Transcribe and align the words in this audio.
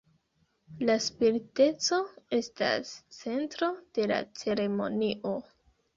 La 0.89 0.93
spiriteco 1.07 1.99
estas 2.37 2.95
centro 3.19 3.69
de 3.99 4.09
la 4.13 4.19
ceremonio. 4.45 5.35